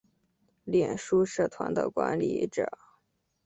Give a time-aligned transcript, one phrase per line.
[0.63, 2.71] 脸书社团的管理者